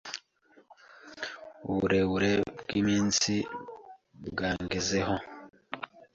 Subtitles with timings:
[1.69, 3.33] Uburebure bwiminsi,
[4.31, 5.15] bwangezeho